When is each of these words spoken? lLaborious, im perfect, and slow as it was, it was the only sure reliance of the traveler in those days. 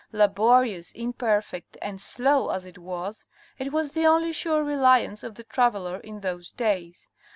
lLaborious, 0.11 0.91
im 0.95 1.13
perfect, 1.13 1.77
and 1.79 2.01
slow 2.01 2.49
as 2.49 2.65
it 2.65 2.79
was, 2.79 3.27
it 3.59 3.71
was 3.71 3.91
the 3.91 4.03
only 4.07 4.31
sure 4.33 4.63
reliance 4.63 5.21
of 5.21 5.35
the 5.35 5.43
traveler 5.43 5.97
in 5.97 6.21
those 6.21 6.51
days. 6.51 7.07